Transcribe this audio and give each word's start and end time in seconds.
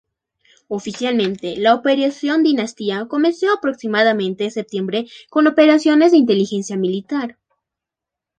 Oficialmente 0.67 1.57
la 1.57 1.75
Operación 1.75 2.41
Dinastía 2.41 3.05
comenzó 3.07 3.51
aproximadamente 3.53 4.45
en 4.45 4.49
septiembre 4.49 5.05
con 5.29 5.45
operaciones 5.45 6.11
de 6.11 6.17
inteligencia 6.17 6.75
militar. 6.75 7.37